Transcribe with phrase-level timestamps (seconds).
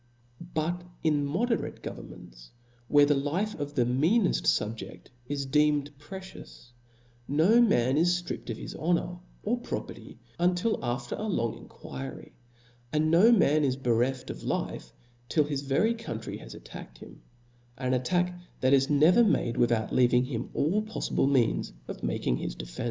[0.55, 2.49] But in moderate governments,
[2.87, 6.73] where the life of the meaneft fubject is deemed precious,
[7.27, 12.31] no man is ftript of hit honor or property but after a long en* quiry;
[12.91, 14.91] and no man is bereft of life,
[15.29, 17.21] till his very country has attacked him,
[17.77, 22.55] an attack that is never made without leaving him all pofliUe means of making his
[22.55, 22.79] defence.